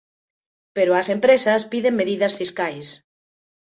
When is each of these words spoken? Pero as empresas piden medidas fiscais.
Pero 0.75 0.91
as 1.01 1.07
empresas 1.15 1.61
piden 1.71 1.97
medidas 1.99 2.33
fiscais. 2.39 2.87